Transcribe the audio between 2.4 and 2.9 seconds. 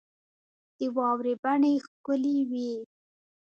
وې.